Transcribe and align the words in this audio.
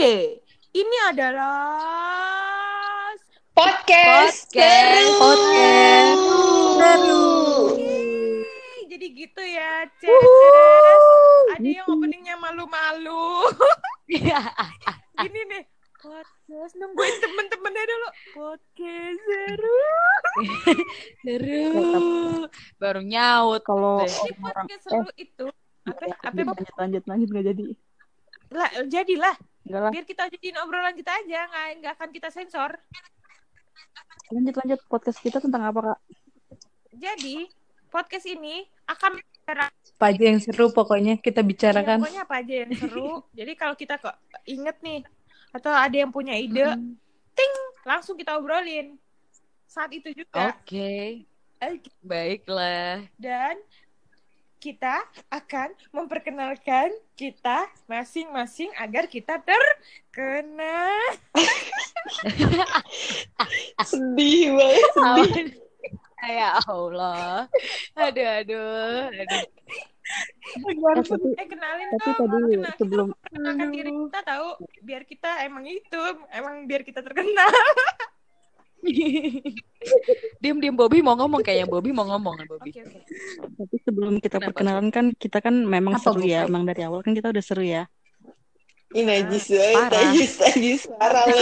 Oke, 0.00 0.40
ini 0.72 0.96
adalah 1.12 1.76
Podcast, 3.52 4.48
Podcast. 4.48 4.48
seru. 4.48 5.12
Podcast. 5.20 6.20
Seru. 6.80 7.28
Jadi 8.88 9.06
gitu 9.12 9.42
ya, 9.44 9.84
Ces. 10.00 11.04
Ada 11.52 11.68
yang 11.68 11.84
openingnya 11.84 12.32
malu-malu. 12.40 13.44
Gini 15.20 15.40
nih, 15.52 15.68
podcast 16.00 16.72
nungguin 16.80 17.16
temen-temennya 17.20 17.84
dulu. 17.84 18.08
Podcast 18.40 19.20
seru. 19.20 19.80
Seru. 21.28 21.68
Baru 22.80 23.04
nyaut. 23.04 23.60
Kalau 23.68 24.00
orang 24.08 24.64
podcast 24.64 24.80
seru 24.80 25.12
itu 25.20 25.44
apa? 25.84 26.08
eh, 26.08 26.16
Apa? 26.24 26.40
lanjut 26.56 26.72
lanjut 26.80 27.04
lanjut 27.04 27.28
nggak 27.36 27.46
jadi 27.52 27.64
Lah, 28.48 28.70
jadilah. 28.88 29.36
Enggak 29.62 29.80
lah 29.80 29.90
Biar 29.90 30.04
kita 30.04 30.22
jadiin 30.28 30.56
obrolan 30.58 30.92
kita 30.92 31.12
aja, 31.14 31.40
nggak 31.44 31.66
nggak 31.78 31.92
akan 31.94 32.08
kita 32.10 32.28
sensor. 32.28 32.70
lanjut 34.30 34.54
lanjut 34.56 34.80
podcast 34.86 35.18
kita 35.18 35.38
tentang 35.38 35.62
apa 35.64 35.80
kak 35.84 35.98
Jadi 36.92 37.48
podcast 37.88 38.26
ini 38.26 38.62
akan 38.84 39.18
apa 39.50 39.66
aja 40.06 40.22
yang 40.24 40.38
seru 40.38 40.70
pokoknya 40.70 41.18
kita 41.18 41.40
Ya, 41.40 41.46
bicarakan. 41.46 41.98
pokoknya 41.98 42.22
apa 42.22 42.34
aja 42.38 42.54
yang 42.56 42.72
seru. 42.72 43.10
Jadi 43.38 43.52
kalau 43.54 43.74
kita 43.74 43.94
kok 43.96 44.14
inget 44.44 44.78
nih 44.80 45.02
atau 45.50 45.72
ada 45.72 45.92
yang 45.92 46.08
punya 46.08 46.32
ide, 46.32 46.62
ting 47.32 47.52
langsung 47.82 48.14
kita 48.14 48.38
obrolin. 48.38 48.94
Saat 49.66 49.90
itu 49.90 50.14
juga 50.14 50.54
Oke. 50.54 51.26
eh, 51.58 51.74
Baiklah. 52.00 53.02
dan 53.16 53.58
kita 54.60 55.00
akan 55.32 55.72
memperkenalkan 55.90 56.92
kita 57.16 57.64
masing-masing 57.88 58.68
agar 58.76 59.08
kita 59.08 59.40
terkenal. 59.40 61.00
sedih 63.88 64.52
banget 64.52 65.56
ya 66.28 66.60
Allah. 66.68 67.48
Aduh, 67.96 68.28
aduh. 68.44 69.08
aduh. 69.08 69.40
eh, 69.40 69.48
tapi 71.00 71.14
Eh 71.38 71.46
kenalin 71.46 71.86
tapi 71.94 72.02
dong, 72.02 72.18
tadi 72.18 72.20
kenal- 72.20 72.50
kita 72.50 72.70
sebelum 72.76 73.06
memperkenalkan 73.14 73.68
diri 73.70 73.90
kita 73.94 74.20
tahu 74.26 74.48
biar 74.82 75.02
kita 75.06 75.30
emang 75.46 75.64
itu, 75.64 76.02
emang 76.34 76.66
biar 76.68 76.82
kita 76.84 77.00
terkenal. 77.00 77.48
Diem, 80.40 80.56
diem. 80.56 80.72
Bobby 80.72 81.00
mau 81.00 81.16
ngomong 81.16 81.40
kayaknya. 81.40 81.68
Bobby 81.68 81.92
mau 81.92 82.04
ngomong. 82.06 82.36
Bobby. 82.44 82.70
Oke 82.70 82.80
oke. 82.80 83.00
tapi 83.56 83.76
sebelum 83.84 84.14
kita 84.18 84.36
Kenapa, 84.36 84.46
perkenalan 84.52 84.88
kan 84.88 85.06
kita 85.12 85.38
kan 85.40 85.54
memang 85.54 85.96
Apa, 85.96 86.04
seru 86.06 86.22
Bu? 86.22 86.28
ya 86.28 86.44
emang 86.44 86.64
dari 86.64 86.80
awal 86.84 87.00
kan 87.00 87.12
kita 87.12 87.28
udah 87.28 87.44
seru 87.44 87.60
ya 87.62 87.84
Ih, 88.90 89.06
najis 89.06 89.46
banget, 89.46 89.70
Parah. 89.70 90.02
najis, 90.02 90.32
najis, 90.42 90.80
parah 90.90 91.24
lu. 91.30 91.38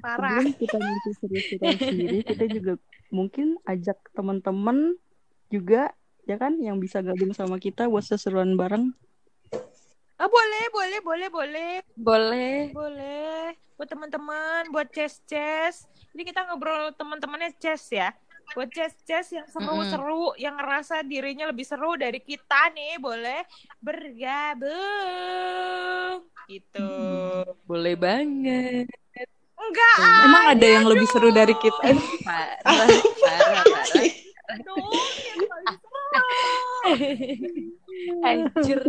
Parah. 0.00 0.38
sebelum 0.38 0.54
kita 0.54 0.76
nanti 0.78 1.10
seru-seruan 1.18 1.76
sendiri 1.90 2.18
kita 2.22 2.44
juga 2.46 2.72
mungkin 3.10 3.58
ajak 3.64 3.98
teman-teman 4.14 4.94
juga 5.50 5.90
ya 6.24 6.38
kan 6.38 6.54
yang 6.62 6.78
bisa 6.78 7.02
gabung 7.02 7.34
sama 7.34 7.58
kita 7.58 7.90
buat 7.90 8.06
seseruan 8.06 8.54
bareng 8.54 8.94
Oh, 10.20 10.28
boleh, 10.28 10.64
boleh, 10.68 11.00
boleh, 11.00 11.28
boleh. 11.32 11.80
Boleh. 11.96 12.68
Boleh. 12.76 13.56
Buat 13.80 13.88
teman-teman, 13.88 14.68
buat 14.68 14.84
ces-ces. 14.92 15.88
Jadi 16.12 16.22
kita 16.28 16.44
ngobrol 16.44 16.92
teman-temannya 16.92 17.56
ces 17.56 17.88
ya. 17.88 18.12
Buat 18.52 18.68
ces-ces 18.68 19.32
yang 19.32 19.48
seru-seru, 19.48 20.36
yang 20.36 20.60
ngerasa 20.60 21.00
dirinya 21.08 21.48
lebih 21.48 21.64
seru 21.64 21.96
dari 21.96 22.20
kita 22.20 22.68
nih, 22.76 23.00
boleh 23.00 23.48
bergabung. 23.80 24.68
Gitu. 26.52 26.92
Boleh 27.64 27.96
banget. 27.96 28.92
Enggak, 29.56 29.96
Emang 30.28 30.44
ada 30.52 30.66
yang 30.68 30.84
lebih 30.84 31.08
seru 31.08 31.32
dari 31.32 31.56
kita? 31.56 31.96
Parah, 32.28 32.60
parah, 32.60 33.64
parah. 33.64 34.04
dong. 34.68 34.84
yang 35.32 35.48
paling 35.48 35.76
seru. 35.80 36.04
Anjir. 38.28 38.80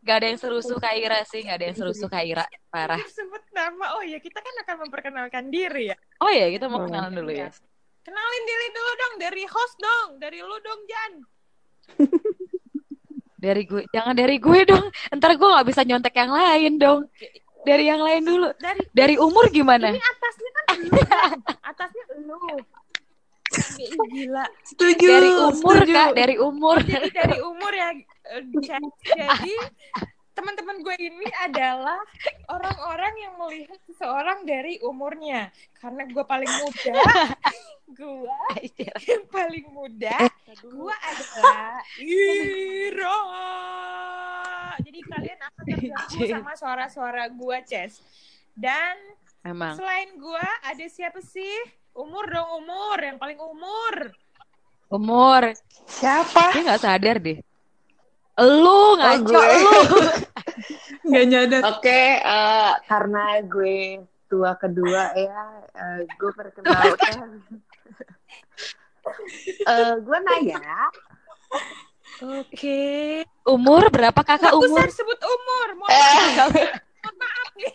Gak 0.00 0.16
ada 0.16 0.26
yang 0.32 0.38
seru-seru 0.40 0.80
Kak 0.80 0.96
Ira 0.96 1.20
sih. 1.28 1.44
Gak 1.44 1.60
ada 1.60 1.66
yang 1.68 1.76
seru-seru 1.76 2.08
Kak 2.08 2.24
Ira. 2.24 2.44
Parah. 2.72 3.00
Sebut 3.12 3.44
nama. 3.52 4.00
Oh 4.00 4.02
ya, 4.04 4.16
kita 4.16 4.40
kan 4.40 4.54
akan 4.64 4.76
memperkenalkan 4.88 5.44
diri 5.52 5.92
ya. 5.92 5.96
Oh 6.24 6.32
ya, 6.32 6.48
kita 6.48 6.72
mau 6.72 6.80
Boleh. 6.80 6.88
kenalan 6.88 7.12
dulu 7.12 7.32
ya. 7.32 7.48
Kenalin 8.00 8.42
diri 8.48 8.66
dulu 8.72 8.92
dong, 8.96 9.14
dari 9.20 9.44
host 9.44 9.76
dong. 9.76 10.08
Dari 10.16 10.38
lu 10.40 10.56
dong, 10.64 10.80
Jan. 10.88 11.12
Dari 13.40 13.64
gue. 13.64 13.88
Jangan 13.88 14.12
dari 14.12 14.36
gue 14.36 14.60
dong. 14.68 14.92
Ntar 15.16 15.32
gue 15.40 15.48
gak 15.48 15.64
bisa 15.64 15.80
nyontek 15.80 16.12
yang 16.12 16.28
lain 16.28 16.76
dong. 16.76 17.08
Dari 17.64 17.88
yang 17.88 18.04
lain 18.04 18.20
dulu. 18.20 18.52
Dari 18.60 18.84
Dari 18.92 19.14
umur 19.16 19.48
gimana? 19.48 19.88
Ini 19.88 19.96
atasnya 19.96 20.50
kan 20.52 20.64
lu. 20.76 20.90
Atasnya 21.72 22.04
lu. 22.20 22.36
Gila. 24.10 24.44
Setuju. 24.62 25.06
Dari 25.10 25.30
umur 25.30 25.76
setuju. 25.82 25.94
Kak. 25.94 26.08
Dari 26.14 26.36
umur. 26.38 26.76
Jadi 26.82 27.08
dari 27.10 27.38
umur 27.42 27.72
ya. 27.74 27.88
eh. 27.90 28.42
Jadi 29.16 29.54
teman-teman 30.30 30.76
gue 30.80 30.96
ini 30.96 31.28
adalah 31.44 31.98
orang-orang 32.48 33.14
yang 33.18 33.34
melihat 33.36 33.78
seseorang 33.90 34.46
dari 34.46 34.78
umurnya. 34.80 35.50
Karena 35.76 36.06
gue 36.06 36.24
paling 36.24 36.48
muda. 36.48 36.94
gue 38.00 38.54
yang 39.04 39.24
paling 39.26 39.66
muda. 39.74 40.16
Gue 40.62 40.94
adalah 40.94 41.82
Ira. 41.98 43.18
Jadi 44.80 45.00
kalian 45.04 45.40
akan 45.42 45.64
terganggu 45.66 46.22
sama 46.30 46.52
suara-suara 46.54 47.24
gue, 47.28 47.56
Ces. 47.66 47.98
Dan 48.54 48.96
Emang. 49.40 49.72
Selain 49.72 50.20
gua 50.20 50.44
ada 50.60 50.84
siapa 50.84 51.16
sih? 51.24 51.79
Umur 52.00 52.24
dong 52.32 52.64
umur, 52.64 52.96
yang 52.96 53.20
paling 53.20 53.36
umur. 53.36 53.94
Umur. 54.88 55.42
Siapa? 55.84 56.56
Dia 56.56 56.62
gak 56.72 56.80
sadar 56.80 57.16
deh. 57.20 57.38
Lu 58.40 58.96
ngaco 58.96 59.28
gue. 59.28 59.46
lu. 59.60 59.80
Nggak 61.10 61.24
nyadar. 61.28 61.62
Oke, 61.76 62.02
eh, 62.24 62.72
karena 62.88 63.24
gue 63.44 64.00
tua 64.32 64.56
kedua 64.56 65.12
ya, 65.12 65.44
eh, 65.76 66.00
gue 66.08 66.32
perkenalkan. 66.32 67.28
Eh, 69.64 69.94
gue 70.04 70.18
Naya, 70.22 70.60
Oke. 72.20 73.24
Umur 73.48 73.88
berapa 73.88 74.20
kakak 74.22 74.52
Gak 74.52 74.60
umur? 74.60 74.76
usah 74.76 74.86
disebut 74.86 75.18
umur. 75.18 75.68
Mohon 75.80 75.90
eh, 75.90 76.20
mohon 77.00 77.14
maaf 77.16 77.48
nih. 77.56 77.74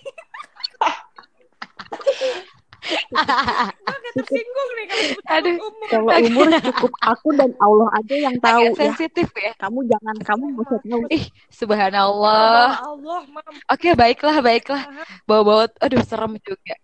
Tersinggung 4.15 4.69
nih 4.73 4.85
kalau 4.87 5.35
Aduh. 5.35 5.55
umur. 5.59 5.87
kalau 5.91 6.09
umur 6.23 6.47
cukup 6.71 6.91
aku 7.03 7.27
dan 7.35 7.51
Allah 7.59 7.89
aja 7.99 8.15
yang 8.15 8.35
tahu 8.39 8.63
Agak 8.63 8.71
ya 8.71 8.79
sensitif 8.79 9.27
ya. 9.35 9.51
kamu 9.59 9.79
jangan 9.91 10.15
kamu 10.23 10.43
tahu 10.55 11.03
Ih, 11.11 11.25
subhanallah. 11.51 12.79
Allah. 12.79 13.19
Oke, 13.67 13.91
baiklah, 13.91 14.39
baiklah. 14.39 14.87
Bawa-bawa, 15.23 15.67
aduh 15.77 15.99
serem 15.99 16.39
juga. 16.39 16.79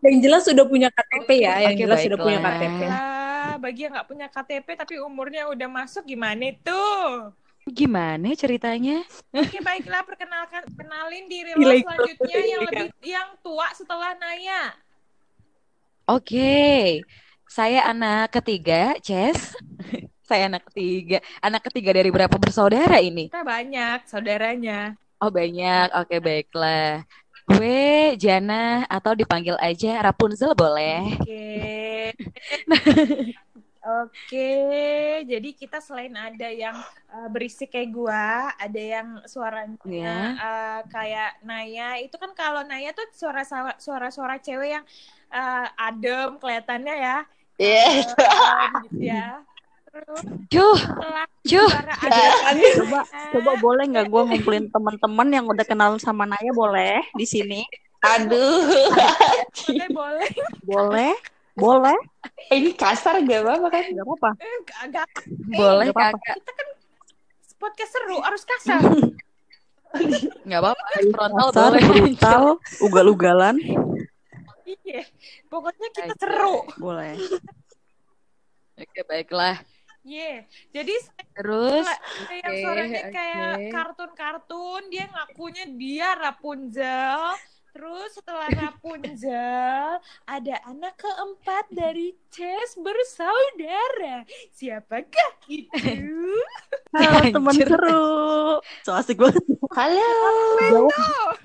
Yang 0.00 0.16
jelas 0.24 0.42
sudah 0.46 0.64
punya 0.64 0.88
KTP 0.88 1.28
ya. 1.42 1.68
Yang 1.68 1.74
Oke, 1.74 1.82
jelas 1.84 1.98
sudah 2.00 2.18
punya 2.18 2.38
baiklah. 2.38 2.56
KTP. 2.64 2.80
Lah, 2.86 3.52
bagi 3.58 3.80
yang 3.84 3.92
nggak 3.92 4.08
punya 4.08 4.26
KTP 4.30 4.66
tapi 4.72 4.94
umurnya 4.98 5.42
udah 5.46 5.68
masuk 5.68 6.06
gimana 6.06 6.48
tuh? 6.64 7.34
Gimana 7.68 8.32
ceritanya? 8.32 9.04
Oke, 9.36 9.60
baiklah 9.60 10.00
perkenalkan 10.00 10.64
kenalin 10.72 11.28
diri 11.28 11.52
lo 11.52 11.68
selanjutnya 11.68 12.38
yang 12.40 12.60
lebih 12.64 12.88
yang 13.04 13.28
tua 13.44 13.68
setelah 13.76 14.16
Naya. 14.16 14.72
Oke, 16.08 17.04
saya 17.48 17.80
anak 17.90 18.32
ketiga, 18.40 18.96
Ces. 19.04 19.56
saya 20.28 20.48
anak 20.48 20.62
ketiga. 20.72 21.18
Anak 21.40 21.62
ketiga 21.68 21.90
dari 21.96 22.10
berapa 22.12 22.36
bersaudara 22.40 23.00
ini? 23.00 23.28
Kita 23.28 23.40
banyak 23.44 23.98
saudaranya. 24.08 24.96
Oh 25.22 25.30
banyak, 25.34 25.86
oke 25.98 26.16
baiklah. 26.22 27.02
Gue 27.48 28.14
Jana 28.20 28.84
atau 28.86 29.12
dipanggil 29.16 29.56
aja 29.58 29.98
Rapunzel 30.04 30.52
boleh? 30.54 31.18
Oke. 31.18 32.12
Oke, 33.88 34.48
jadi 35.24 35.48
kita 35.56 35.80
selain 35.80 36.12
ada 36.12 36.50
yang 36.52 36.76
uh, 37.08 37.28
berisik 37.32 37.72
kayak 37.72 37.88
gua, 37.94 38.52
ada 38.60 38.76
yang 38.76 39.08
suaranya 39.24 39.78
Ya. 39.86 40.36
uh, 40.36 40.80
kayak 40.92 41.40
Naya. 41.46 41.96
Itu 42.02 42.20
kan 42.20 42.36
kalau 42.36 42.66
Naya 42.68 42.92
tuh 42.92 43.06
suara 43.16 43.46
suara-suara 43.80 44.36
cewek 44.44 44.76
yang 44.76 44.84
uh, 45.30 45.66
adem 45.78 46.36
kelihatannya 46.36 46.94
ya. 46.94 47.16
Iya. 47.56 47.84
Adem 48.06 48.70
gitu 48.84 49.00
ya. 49.02 49.26
Terus 49.88 50.20
suara 51.42 51.94
adem 51.98 52.70
coba 52.78 53.00
coba 53.32 53.52
boleh 53.58 53.84
nggak 53.88 54.06
gue 54.06 54.22
ngumpulin 54.24 54.64
teman-teman 54.68 55.28
yang 55.28 55.44
udah 55.44 55.64
kenal 55.64 55.96
sama 55.96 56.24
Naya 56.24 56.52
boleh 56.52 57.00
di 57.12 57.24
sini 57.24 57.62
Aduh, 57.98 58.70
Oke, 59.42 59.74
boleh. 59.90 60.30
boleh 60.62 61.12
boleh 61.58 61.98
ini 62.48 62.70
kasar 62.72 63.18
gak 63.18 63.42
apa-apa 63.42 63.66
kan? 63.68 63.84
nggak 63.90 64.06
apa-apa 64.06 64.30
Eh, 64.38 64.56
agak 64.78 65.06
Boleh 65.50 65.86
Gak 65.88 65.96
apa-apa. 65.96 66.30
kita 66.30 66.52
kan 66.52 66.68
podcast 67.58 67.90
seru 67.90 68.16
harus 68.20 68.42
kasar. 68.44 68.78
Nggak 70.46 70.60
apa-apa. 70.62 70.84
Frontal 71.10 71.48
boleh. 71.50 71.82
brutal, 71.82 72.42
ugal-ugalan. 72.86 73.56
Iya. 74.68 75.02
Pokoknya 75.48 75.88
kita 75.96 76.12
Oke. 76.12 76.20
seru. 76.20 76.56
Boleh. 76.76 77.16
Oke, 78.76 79.00
baiklah. 79.08 79.56
Iya. 80.04 80.44
Jadi 80.72 80.94
Terus, 81.36 81.86
ada 81.88 82.34
yang 82.34 82.52
Oke, 82.52 82.60
suaranya 82.64 83.02
kayak 83.08 83.54
kartun-kartun, 83.72 84.82
dia 84.92 85.08
ngakunya 85.08 85.64
dia 85.72 86.08
Rapunzel. 86.20 87.20
Terus 87.72 88.10
setelah 88.10 88.48
Rapunzel, 88.66 90.02
ada 90.26 90.54
anak 90.66 90.98
keempat 90.98 91.70
dari 91.70 92.16
Chess 92.28 92.74
bersaudara. 92.76 94.26
Siapakah 94.52 95.30
itu? 95.48 96.34
Halo 96.96 97.20
teman 97.28 97.52
Anjir. 97.52 97.68
seru. 97.68 98.58
So 98.82 98.96
asik 98.96 99.20
banget. 99.20 99.44
Halo. 99.76 100.10
Jawab, 100.72 101.36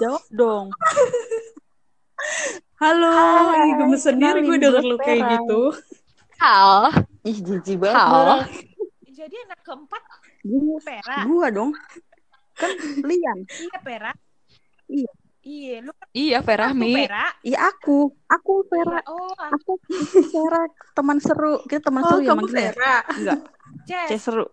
jawab 0.00 0.24
dong. 0.30 0.66
Halo, 2.76 3.14
ini 3.56 3.72
gemes 3.76 4.02
sendiri 4.02 4.38
gue 4.40 4.56
denger 4.56 4.80
gue 4.80 4.88
lu 4.88 4.96
kayak 4.98 5.18
Vera. 5.18 5.32
gitu. 5.34 5.60
hal. 6.36 6.74
Ih, 7.22 7.36
jijik 7.36 7.76
banget. 7.78 7.98
Hal. 7.98 8.30
Jadi 9.08 9.36
anak 9.44 9.60
keempat 9.62 10.02
Gua, 10.40 10.78
Pera. 10.78 11.26
gua 11.26 11.46
dong. 11.50 11.70
Kan 12.54 12.70
Lian. 13.02 13.38
Iya, 13.44 13.78
Pera. 13.80 14.12
Iya. 14.86 15.10
Iya, 15.40 15.74
lu 15.80 15.90
kan 15.90 16.06
Iya, 16.12 16.38
aku, 16.38 16.46
Ferahmi. 16.46 16.92
Pera. 16.94 17.26
Iya 17.40 17.58
aku. 17.66 17.98
Aku 18.28 18.52
Vera. 18.64 19.00
Oh, 19.04 19.34
aku 19.34 19.72
Aku 19.82 20.18
Vera 20.24 20.62
teman 20.92 21.18
seru. 21.18 21.58
Kita 21.64 21.82
teman 21.84 22.02
Oh, 22.02 22.08
seru 22.08 22.20
ya 22.20 22.28
kamu 22.28 22.38
manggilnya. 22.40 22.70
Vera. 22.70 22.96
Enggak. 23.10 23.38
Chess. 23.84 24.08
Cek 24.08 24.20
seru. 24.20 24.46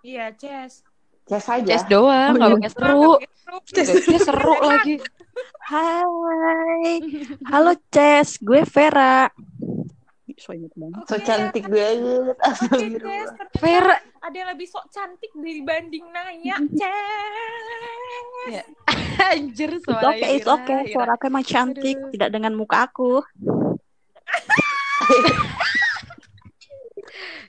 Iya, 0.00 0.24
Chess. 0.32 0.86
Ces 1.30 1.46
aja. 1.46 1.78
Ces 1.78 1.86
doang, 1.86 2.34
Oh, 2.34 2.38
nggak 2.42 2.50
pakai 2.58 2.70
seru. 2.74 3.12
Dia 3.70 4.18
seru 4.18 4.54
lagi. 4.66 4.98
Hai. 5.62 6.98
Halo 7.54 7.78
Ces, 7.94 8.42
gue 8.42 8.66
Vera. 8.66 9.30
So 10.40 10.50
inget 10.56 10.74
banget. 10.74 11.06
So 11.06 11.22
cantik 11.22 11.70
banget. 11.70 12.34
Vera. 13.62 13.96
Ada 14.26 14.36
yang 14.42 14.50
lebih 14.56 14.66
sok 14.66 14.90
cantik 14.90 15.30
dibanding 15.38 16.02
Naya, 16.10 16.58
Chess. 16.80 18.50
Ya. 18.50 18.64
Anjir, 19.36 19.70
It's 19.78 19.86
suara 19.86 20.10
okay, 20.10 20.40
it's 20.40 20.50
okay. 20.50 20.90
Suara 20.90 21.14
aku 21.14 21.30
emang 21.30 21.46
cantik, 21.46 21.94
Aduh. 21.94 22.10
tidak 22.10 22.28
dengan 22.34 22.58
muka 22.58 22.90
aku. 22.90 23.22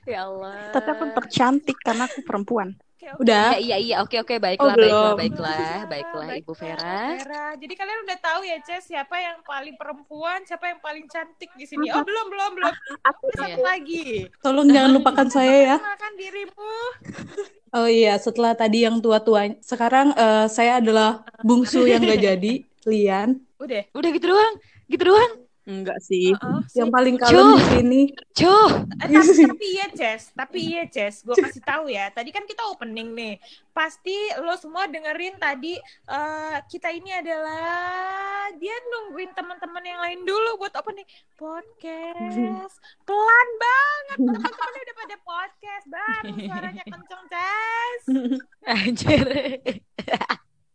Ya 0.06 0.26
Allah. 0.30 0.70
Tapi 0.70 0.88
aku 0.92 1.02
tetap 1.10 1.26
cantik 1.32 1.78
karena 1.82 2.06
aku 2.06 2.22
perempuan. 2.22 2.78
Oke, 3.02 3.18
oke. 3.18 3.22
Udah. 3.26 3.58
Iya, 3.58 3.58
iya, 3.58 3.76
iya. 3.82 3.96
Oke, 4.06 4.16
oke. 4.22 4.34
Baiklah, 4.38 4.74
Oh, 4.74 4.78
baiklah, 4.78 5.12
baiklah. 5.18 5.58
Ah, 5.82 5.90
Baiklah, 5.90 6.26
Ibu 6.38 6.54
baiklah, 6.54 6.54
Vera. 6.54 6.98
Vera. 7.18 7.44
Jadi 7.58 7.74
kalian 7.74 7.98
udah 8.06 8.18
tahu 8.22 8.40
ya, 8.46 8.56
Ces, 8.62 8.82
siapa 8.86 9.16
yang 9.18 9.42
paling 9.42 9.74
perempuan, 9.74 10.38
siapa 10.46 10.70
yang 10.70 10.78
paling 10.78 11.10
cantik 11.10 11.50
di 11.58 11.66
sini. 11.66 11.90
Oh, 11.90 12.06
belum, 12.06 12.26
belum, 12.30 12.50
belum. 12.62 12.70
Ada 13.10 13.26
satu 13.34 13.58
Iya. 13.58 13.66
lagi. 13.66 14.06
Tolong 14.38 14.68
jangan 14.70 14.90
lupakan 14.94 15.26
saya 15.26 15.56
ya. 15.74 15.76
Kenalkan 15.82 16.12
dirimu. 16.14 16.70
Oh 17.72 17.88
iya, 17.88 18.20
setelah 18.20 18.52
tadi 18.52 18.84
yang 18.84 19.00
tua-tua, 19.00 19.48
sekarang 19.64 20.12
eh, 20.12 20.44
saya 20.52 20.76
adalah 20.76 21.24
bungsu 21.40 21.88
yang 21.88 22.04
gak 22.04 22.20
jadi, 22.20 22.68
Lian. 22.84 23.40
Udah. 23.56 23.88
Udah 23.96 24.08
gitu 24.12 24.28
doang. 24.28 24.54
Gitu 24.92 25.00
doang. 25.08 25.41
Enggak 25.62 25.98
sih. 26.02 26.34
Heeh, 26.34 26.60
Yang 26.74 26.88
sip. 26.90 26.94
paling 26.94 27.16
kalem 27.22 27.46
di 27.54 27.62
sini. 27.70 28.02
Cuh. 28.34 28.70
Eh, 29.02 29.08
tapi, 29.10 29.34
tapi 29.46 29.66
iya, 29.74 29.86
Ces. 29.94 30.22
Tapi 30.34 30.58
iya, 30.58 30.82
Ces. 30.90 31.22
Gue 31.22 31.34
kasih 31.38 31.62
tahu 31.62 31.90
ya. 31.90 32.10
Tadi 32.10 32.30
kan 32.34 32.42
kita 32.46 32.66
opening 32.70 33.14
nih. 33.14 33.34
Pasti 33.74 34.14
lo 34.42 34.54
semua 34.58 34.86
dengerin 34.90 35.38
tadi 35.38 35.78
eh, 36.10 36.56
kita 36.66 36.90
ini 36.90 37.10
adalah 37.14 38.50
dia 38.58 38.74
nungguin 38.90 39.32
teman-teman 39.34 39.84
yang 39.86 40.00
lain 40.02 40.20
dulu 40.26 40.58
buat 40.58 40.74
opening 40.74 41.06
podcast. 41.38 42.74
Pelan 43.06 43.48
banget. 43.58 44.18
Teman-teman 44.18 44.72
udah 44.82 44.96
pada 44.98 45.16
podcast 45.22 45.84
baru 45.86 46.32
suaranya 46.42 46.84
kenceng, 46.86 47.22
Ces. 47.30 48.02
Anjir. 48.74 49.26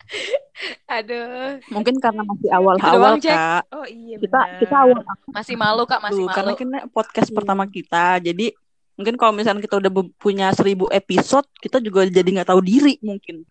Aduh. 0.97 1.61
Mungkin 1.69 1.95
karena 1.99 2.21
masih 2.23 2.49
awal-awal. 2.49 3.13
Kak. 3.19 3.67
Oh 3.69 3.85
iya 3.85 4.17
Kita 4.17 4.39
benar. 4.41 4.59
kita 4.59 4.75
awal 4.75 4.99
Masih 5.29 5.55
malu, 5.55 5.83
Kak. 5.85 5.99
Masih 6.01 6.23
dulu 6.23 6.33
karena 6.33 6.51
malu. 6.53 6.59
kan 6.59 6.69
podcast 6.89 7.29
pertama 7.29 7.63
kita. 7.67 8.17
Jadi 8.19 8.55
mungkin 8.97 9.15
kalau 9.15 9.33
misalnya 9.35 9.61
kita 9.61 9.77
udah 9.77 9.91
punya 10.17 10.49
seribu 10.51 10.89
episode, 10.89 11.45
kita 11.57 11.77
juga 11.77 12.07
jadi 12.07 12.25
nggak 12.25 12.49
tahu 12.49 12.61
diri 12.61 12.97
mungkin. 12.99 13.45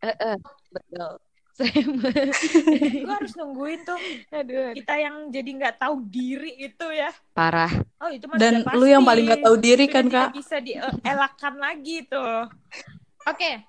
Eh, 0.00 0.08
eh, 0.08 0.36
betul. 0.70 1.12
Gue 1.56 3.08
harus 3.08 3.32
nungguin 3.32 3.80
tuh 3.82 3.96
Aduh. 4.28 4.76
kita 4.76 4.92
yang 5.00 5.32
jadi 5.32 5.50
nggak 5.56 5.76
tahu 5.80 6.04
diri 6.04 6.52
itu 6.52 6.86
ya. 6.92 7.08
Parah. 7.32 7.72
Oh 7.96 8.12
itu 8.12 8.28
mah 8.28 8.36
Dan 8.36 8.60
lu 8.76 8.84
yang 8.84 9.00
paling 9.00 9.24
gak 9.24 9.40
tahu 9.40 9.56
diri 9.56 9.88
kan, 9.88 10.04
Kak? 10.04 10.36
bisa 10.36 10.60
dielakkan 10.60 11.56
lagi 11.56 12.04
tuh. 12.04 12.44
Oke, 13.24 13.64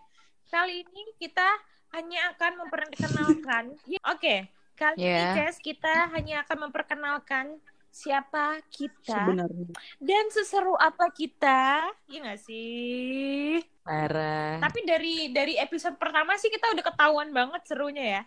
kali 0.48 0.84
ini 0.84 1.02
kita 1.20 1.48
hanya 1.96 2.36
akan 2.36 2.52
memperkenalkan. 2.66 3.64
Ya, 3.88 4.00
Oke, 4.12 4.48
kali 4.76 4.96
ini 5.00 5.08
Ya. 5.08 5.36
Ces 5.48 5.60
kita 5.60 6.12
hanya 6.12 6.44
akan 6.44 6.70
memperkenalkan 6.70 7.60
siapa 7.88 8.62
kita 8.70 9.26
Sebenarnya. 9.26 9.74
dan 9.98 10.26
seseru 10.30 10.78
apa 10.78 11.10
kita, 11.10 11.90
iya 12.06 12.18
nggak 12.22 12.42
sih? 12.46 13.58
Parah. 13.82 14.62
Tapi 14.62 14.80
dari 14.86 15.16
dari 15.34 15.58
episode 15.58 15.98
pertama 15.98 16.38
sih 16.38 16.52
kita 16.52 16.78
udah 16.78 16.84
ketahuan 16.84 17.30
banget 17.34 17.62
serunya 17.66 18.06
ya, 18.06 18.24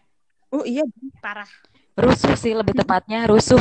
Oh 0.50 0.67
iya, 0.67 0.82
parah. 1.22 1.46
Rusuh 1.94 2.34
sih 2.34 2.50
lebih 2.50 2.75
tepatnya. 2.75 3.31
Rusuh. 3.31 3.61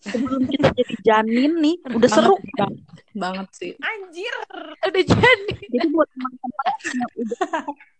sebelum 0.00 0.48
kita 0.48 0.72
jadi 0.72 0.94
janin 1.04 1.60
nih, 1.60 1.76
udah 1.92 2.08
seru. 2.08 2.40
Banget, 2.56 2.80
banget 3.12 3.48
sih. 3.52 3.72
Anjir. 3.76 4.32
Udah 4.80 5.04
jadi. 5.04 5.54
Jadi 5.60 5.86
buat 5.92 6.08
teman-teman 6.08 6.72
yang 6.88 7.10
udah 7.20 7.44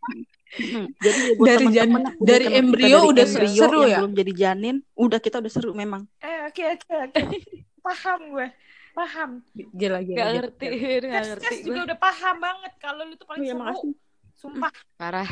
jadi 1.05 1.21
buat 1.39 1.47
Dari 1.47 1.67
yang 1.71 1.91
udah 1.95 2.15
dari 2.19 2.47
embrio 2.59 2.99
dari 2.99 3.11
udah 3.15 3.25
embrio 3.27 3.55
seru 3.55 3.81
yang 3.87 3.91
ya? 3.91 3.99
belum 4.03 4.13
jadi 4.19 4.33
janin, 4.35 4.77
udah 4.99 5.19
kita 5.23 5.37
udah 5.39 5.53
seru 5.53 5.71
memang. 5.73 6.03
Eh, 6.23 6.51
oke 6.51 6.63
oke 6.75 6.91
oke. 7.07 7.21
paham 7.87 8.21
gue. 8.35 8.47
Paham. 8.91 9.31
Gila, 9.55 10.03
gila. 10.03 10.19
Gak 10.19 10.29
ngerti. 10.35 10.67
Gak 11.07 11.25
ngerti. 11.31 11.55
Juga 11.63 11.81
udah 11.87 11.99
paham 12.03 12.37
banget 12.43 12.73
kalau 12.83 13.03
lu 13.07 13.15
tuh 13.15 13.27
paling 13.31 13.47
Iya, 13.47 13.55
seru. 13.55 13.95
Sumpah, 14.35 14.73
Parah. 14.97 15.31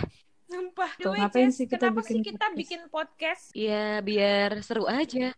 sumpah. 0.49 0.91
Tuh, 1.01 1.13
ngapain 1.17 1.51
sih 1.53 1.65
kita 1.65 1.89
kenapa 1.91 2.01
sih 2.05 2.21
bikin 2.21 2.37
kita 2.37 2.47
podcast? 2.47 2.57
bikin 2.61 2.81
podcast? 2.89 3.45
Iya, 3.53 3.87
biar 4.05 4.51
seru 4.63 4.85
aja. 4.87 5.35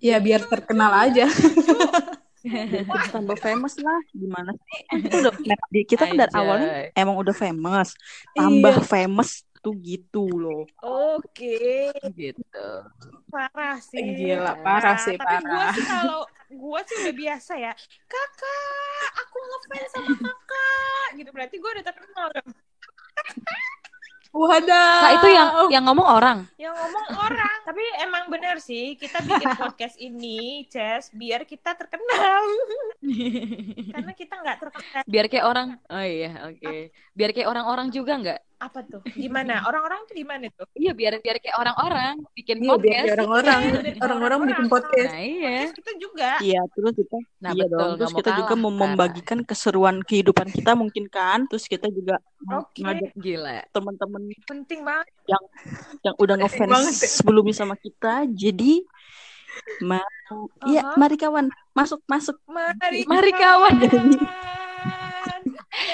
Ya 0.00 0.16
biar 0.18 0.42
terkenal 0.48 0.92
aja. 0.92 1.26
Terus 2.92 3.08
tambah 3.08 3.36
famous 3.36 3.74
lah, 3.80 3.98
gimana 4.12 4.52
sih? 4.52 4.80
Kita 5.08 5.16
udah 5.24 5.32
di 5.68 5.80
kita 5.82 6.02
kan 6.04 6.16
dari 6.16 6.32
awalnya 6.32 6.68
emang 6.92 7.16
udah 7.16 7.32
famous, 7.32 7.96
tambah 8.32 8.74
Iya. 8.78 8.84
famous 8.84 9.30
tuh 9.58 9.72
gitu 9.76 10.28
loh. 10.28 10.68
Oke, 10.84 11.88
Gitu. 12.12 12.68
parah 13.26 13.80
sih. 13.80 13.96
Gila, 13.96 14.60
parah 14.60 15.00
sih, 15.00 15.16
Tapi 15.16 15.40
gue 15.40 15.48
parah. 15.48 15.72
sih 15.72 15.84
kalau 15.84 16.20
gue 16.46 16.80
sih 16.84 16.96
udah 17.00 17.14
biasa 17.16 17.52
ya. 17.56 17.72
Kakak, 18.04 19.08
aku 19.18 19.36
ngefans 19.40 19.88
sama 19.90 20.12
kakak. 20.14 21.06
Gitu 21.16 21.30
berarti 21.32 21.56
gue 21.56 21.70
udah 21.72 21.84
terkenal 21.84 22.26
dong. 22.30 22.50
Wadah. 24.34 24.94
Kak 25.00 25.12
itu 25.16 25.28
yang 25.30 25.48
yang 25.70 25.84
ngomong 25.86 26.08
orang. 26.10 26.38
Yang 26.58 26.74
ngomong 26.74 27.06
orang. 27.16 27.53
Tapi 27.64 27.80
emang 28.04 28.28
bener 28.28 28.60
sih, 28.60 28.92
kita 29.00 29.24
bikin 29.24 29.48
podcast 29.64 29.96
ini, 29.96 30.68
Ces, 30.68 31.08
biar 31.16 31.48
kita 31.48 31.72
terkenal. 31.72 32.44
Karena 33.96 34.12
kita 34.12 34.34
nggak 34.36 34.58
terkenal. 34.60 35.02
Biar 35.08 35.26
kayak 35.32 35.46
orang. 35.48 35.68
Oh 35.88 36.04
iya, 36.04 36.52
oke. 36.52 36.92
Biar 37.16 37.30
kayak 37.32 37.48
orang-orang 37.48 37.88
juga 37.88 38.12
nggak? 38.20 38.40
Apa 38.60 38.80
tuh? 38.86 39.02
Gimana? 39.12 39.60
Orang-orang 39.68 40.06
tuh 40.06 40.14
gimana 40.14 40.46
tuh? 40.54 40.66
Iya, 40.74 40.92
biar 40.94 41.18
biar 41.20 41.36
kayak 41.42 41.56
orang-orang 41.58 42.14
bikin 42.32 42.56
Iya, 42.62 42.74
biar 42.78 42.78
podcast. 42.78 43.04
kayak 43.04 43.14
orang-orang. 43.18 43.60
Orang-orang 44.04 44.38
bikin 44.48 44.66
podcast. 44.70 45.10
Nah, 45.12 45.20
iya. 45.20 45.50
Podcast 45.54 45.74
kita 45.74 45.92
juga. 46.00 46.30
Iya, 46.40 46.60
terus 46.72 46.92
kita 46.94 47.16
Nah, 47.44 47.50
iya 47.52 47.64
betul, 47.68 47.76
dong. 47.76 47.90
Terus 48.00 48.12
mau 48.12 48.18
kita 48.22 48.30
juga 48.40 48.46
kalah, 48.48 48.62
mau 48.62 48.70
parah. 48.70 48.80
membagikan 48.88 49.38
keseruan 49.44 49.96
kehidupan 50.00 50.48
kita 50.48 50.72
mungkin 50.72 51.04
kan. 51.10 51.38
Terus 51.50 51.64
kita 51.68 51.86
juga 51.92 52.16
mau 52.44 52.64
Oke. 52.64 52.80
ngajak 52.80 53.12
Gila. 53.16 53.58
teman-teman 53.70 54.22
Penting 54.48 54.80
banget. 54.80 55.06
yang 56.04 56.14
udah 56.20 56.36
banget 56.36 56.52
ya. 56.52 56.64
ngefans 56.68 56.86
sebelumnya 57.20 57.54
sama 57.56 57.74
kita. 57.76 58.24
Jadi 58.32 58.84
mau 59.84 60.02
iya, 60.66 60.82
Aha. 60.82 60.98
mari 60.98 61.14
kawan, 61.14 61.46
masuk 61.76 62.00
masuk. 62.10 62.36
Mari, 62.48 63.06
Mari 63.06 63.32
kawan. 63.32 63.74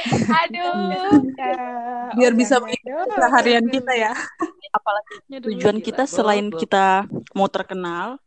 Aduh. 0.47 1.23
Biar 2.17 2.33
bisa 2.35 2.59
mengikuti 2.59 3.11
keseharian 3.11 3.67
kita 3.69 3.93
ya. 3.95 4.13
Aduh, 4.71 5.51
Tujuan 5.51 5.79
kita 5.83 6.07
selain 6.07 6.51
kita 6.55 7.07
mau 7.35 7.51
terkenal, 7.51 8.19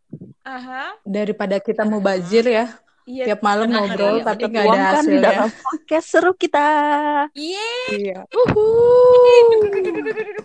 Aha. 0.44 1.00
Daripada 1.08 1.56
kita 1.58 1.88
mau 1.88 2.04
bazir 2.04 2.44
ya. 2.46 2.68
Iya. 3.04 3.24
Tiap 3.28 3.42
malam 3.44 3.68
ngobrol 3.68 4.16
iya, 4.20 4.24
tapi 4.24 4.44
nggak 4.48 4.64
ada 4.64 4.72
tuangkan 4.72 5.04
di 5.04 5.12
hasilnya. 5.12 5.28
dalam 5.28 5.52
podcast 5.52 6.08
seru 6.08 6.32
kita. 6.40 6.68
Iya. 7.36 7.70
Iya. 7.92 8.20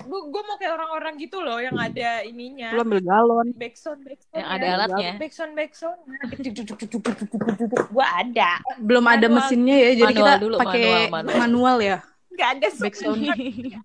Gue 0.08 0.42
mau 0.42 0.56
kayak 0.58 0.72
orang-orang 0.74 1.14
gitu 1.22 1.38
loh 1.38 1.62
yang 1.62 1.78
ada 1.78 2.26
ininya. 2.26 2.74
Lu 2.74 2.82
ambil 2.82 3.00
galon. 3.02 3.48
Backsound, 3.54 4.02
backsound. 4.02 4.34
Yang 4.34 4.48
ada 4.50 4.66
alatnya. 4.74 5.10
Backsound, 5.22 5.52
backsound. 5.54 5.98
Gue 7.94 8.06
ada. 8.06 8.50
Belum 8.82 9.04
ada 9.06 9.26
mesinnya 9.30 9.76
ya, 9.78 9.90
jadi 10.02 10.14
Manual 10.18 10.26
kita 10.26 10.42
dulu, 10.42 10.56
pakai 10.58 10.82
manual, 10.82 11.10
manual, 11.14 11.38
manual. 11.38 11.76
ya. 11.78 11.98
Gak 12.34 12.48
ada 12.58 12.68
Backsound 12.74 13.22
sound. 13.22 13.82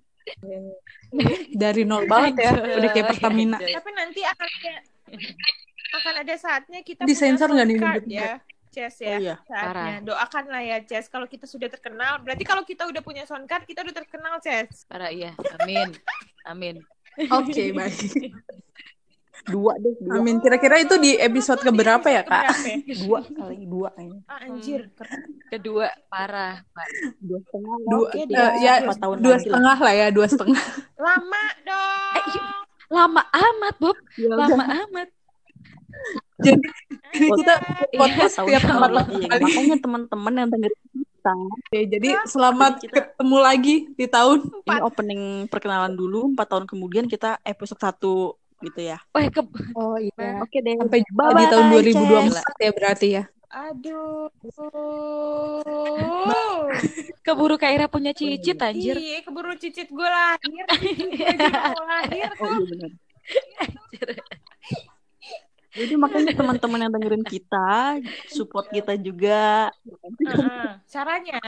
Dari 1.62 1.84
nol 1.86 2.10
banget 2.10 2.42
ya, 2.42 2.52
udah 2.58 2.90
kayak 2.90 3.08
Pertamina. 3.12 3.58
Tapi 3.60 3.90
nanti 3.94 4.22
akan 4.26 4.50
kayak 4.64 4.82
akan 5.94 6.14
ada 6.26 6.36
saatnya 6.42 6.80
kita 6.82 7.06
Disensor 7.06 7.54
nggak 7.54 7.68
nih 7.70 7.78
soundcard 7.78 8.42
nyebutnya? 8.74 8.90
ya. 8.90 8.90
Ces 8.90 8.96
Oh 9.00 9.06
ya. 9.06 9.18
iya. 9.22 9.36
Saatnya. 9.46 9.96
Doakanlah 10.02 10.62
ya 10.66 10.78
Ces 10.86 11.06
kalau 11.10 11.28
kita 11.30 11.46
sudah 11.46 11.70
terkenal. 11.70 12.20
Berarti 12.26 12.44
kalau 12.44 12.64
kita 12.66 12.90
udah 12.90 13.02
punya 13.06 13.24
soundcard, 13.30 13.70
kita 13.70 13.86
udah 13.86 13.96
terkenal 13.96 14.34
Ces. 14.42 14.86
Parah 14.90 15.14
iya. 15.14 15.38
Amin. 15.62 15.94
Amin. 16.52 16.76
Oke, 17.30 17.70
baik. 17.78 18.34
Dua 19.44 19.76
deh, 19.76 19.92
dua. 20.00 20.24
Amin. 20.24 20.40
Kira-kira 20.40 20.80
itu 20.80 20.96
di 20.96 21.20
episode 21.20 21.60
keberapa 21.60 22.08
ya, 22.08 22.24
Kak? 22.24 22.44
ya? 22.64 22.80
Dua 23.04 23.20
kali 23.28 23.68
dua 23.68 23.92
ini. 24.00 24.24
Ah, 24.24 24.40
anjir. 24.48 24.88
keren. 24.96 25.36
Kedua 25.52 25.92
parah. 26.08 26.64
Pak. 26.72 26.88
Dua 27.20 27.40
setengah. 27.44 27.76
Dua, 27.92 28.08
Oke, 28.08 28.24
eh, 28.24 28.26
dia 28.32 28.46
ya, 28.64 28.74
empat 28.88 28.98
tahun 29.04 29.18
dua 29.20 29.36
setengah 29.44 29.78
lah 29.84 29.94
ya, 29.94 30.08
dua 30.16 30.28
setengah. 30.32 30.64
Lama 30.96 31.44
dong. 31.68 32.14
Eh, 32.16 32.24
iya. 32.32 32.44
Lama 32.94 33.24
amat, 33.26 33.76
Bob. 33.84 33.98
Ya, 34.16 34.32
Lama 34.32 34.64
amat. 34.88 35.08
Jadi. 36.40 36.68
Kita 37.14 37.54
podcast 37.94 38.34
sekali. 38.34 38.52
empat 38.52 38.62
Iya, 38.90 39.00
tahun 39.00 39.22
kali. 39.24 39.44
Makanya 39.44 39.78
teman-teman 39.80 40.34
yang 40.36 40.50
dengerin 40.50 40.82
kita, 40.84 41.32
Oke, 41.32 41.80
jadi 41.88 42.10
selamat 42.26 42.74
Kita- 42.82 42.94
ketemu 43.00 43.38
lagi 43.40 43.76
di 43.90 44.06
tahun. 44.06 44.38
ini 44.44 44.80
opening 44.82 45.22
perkenalan 45.48 45.94
dulu. 45.94 46.34
Empat 46.34 46.48
tahun 46.50 46.66
kemudian 46.66 47.06
kita 47.06 47.40
episode 47.42 47.80
satu 47.80 48.36
gitu 48.60 48.80
ya. 48.80 49.00
Wah, 49.12 49.24
ke 49.26 49.40
Oh 49.74 49.96
iya. 49.96 50.40
Oke 50.40 50.60
deh. 50.60 50.76
Sampai 50.76 51.00
jumpa 51.02 51.24
di 51.34 51.46
tahun 51.48 51.66
Ces. 51.70 51.96
2024 51.96 52.60
ya 52.60 52.72
berarti 52.72 53.08
ya. 53.14 53.24
Aduh. 53.54 54.28
keburu 57.22 57.56
Kaira 57.56 57.86
punya 57.86 58.12
cicit 58.12 58.58
anjir. 58.58 58.98
Iya, 58.98 59.22
keburu 59.22 59.54
cicit 59.56 59.88
gue 59.88 60.04
lahir. 60.04 60.66
Gue 61.08 61.30
juga 61.38 61.72
mau 61.72 61.86
lahir 61.86 62.30
Oh 62.34 62.36
kok. 62.36 62.52
iya 62.52 62.66
benar. 62.68 62.92
Jadi 65.74 65.94
makanya 65.98 66.38
teman-teman 66.38 66.86
yang 66.86 66.94
dengerin 66.94 67.26
kita, 67.26 67.98
support 68.30 68.70
kita 68.70 68.94
juga. 68.98 69.74
Heeh. 70.22 70.70
Caranya, 70.86 71.42